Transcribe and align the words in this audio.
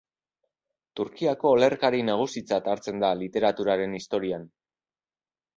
Turkiako 0.99 1.51
olerkari 1.57 2.01
nagusitzat 2.07 2.71
hartzen 2.73 3.05
da 3.05 3.13
literaturaren 3.23 3.97
historian. 3.99 4.49